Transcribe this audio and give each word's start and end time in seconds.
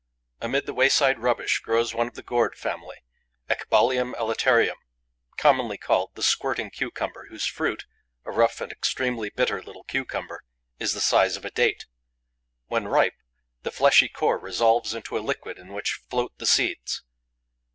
Amid 0.41 0.65
the 0.65 0.73
wayside 0.73 1.19
rubbish 1.19 1.59
grows 1.59 1.93
one 1.93 2.07
of 2.07 2.15
the 2.15 2.23
gourd 2.23 2.55
family, 2.55 3.03
Ecbalium 3.47 4.15
elaterium, 4.15 4.77
commonly 5.37 5.77
called 5.77 6.15
the 6.15 6.23
squirting 6.23 6.71
cucumber, 6.71 7.27
whose 7.29 7.45
fruit 7.45 7.85
a 8.25 8.31
rough 8.31 8.61
and 8.61 8.71
extremely 8.71 9.29
bitter 9.29 9.61
little 9.61 9.83
cucumber 9.83 10.41
is 10.79 10.95
the 10.95 11.01
size 11.01 11.37
of 11.37 11.45
a 11.45 11.51
date. 11.51 11.85
When 12.65 12.87
ripe, 12.87 13.21
the 13.61 13.69
fleshy 13.71 14.09
core 14.09 14.39
resolves 14.39 14.95
into 14.95 15.15
a 15.15 15.19
liquid 15.19 15.59
in 15.59 15.71
which 15.71 16.01
float 16.09 16.35
the 16.39 16.47
seeds. 16.47 17.03